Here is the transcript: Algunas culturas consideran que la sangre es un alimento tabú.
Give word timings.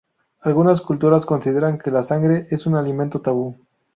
Algunas 0.39 0.81
culturas 0.81 1.27
consideran 1.27 1.77
que 1.77 1.91
la 1.91 2.01
sangre 2.01 2.47
es 2.49 2.65
un 2.65 2.73
alimento 2.73 3.21
tabú. 3.21 3.59